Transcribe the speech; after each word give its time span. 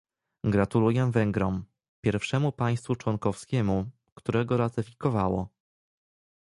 Gratuluję 0.43 1.11
Węgrom, 1.11 1.65
pierwszemu 2.01 2.51
państwu 2.51 2.95
członkowskiemu, 2.95 3.85
które 4.15 4.45
go 4.45 4.57
ratyfikowało 4.57 5.47